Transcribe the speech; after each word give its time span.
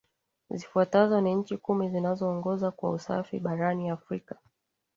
Zifuatazo 0.49 1.21
ni 1.21 1.35
nchi 1.35 1.57
Kumi 1.57 1.89
zinazoongoza 1.89 2.71
kwa 2.71 2.91
usafi 2.91 3.39
barani 3.39 3.89
Afrika 3.89 4.35